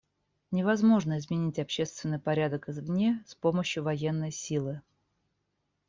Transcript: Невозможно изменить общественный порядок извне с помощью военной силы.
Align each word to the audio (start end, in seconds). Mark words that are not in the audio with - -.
Невозможно 0.49 1.19
изменить 1.19 1.59
общественный 1.59 2.17
порядок 2.17 2.69
извне 2.69 3.23
с 3.27 3.35
помощью 3.35 3.83
военной 3.83 4.31
силы. 4.31 4.81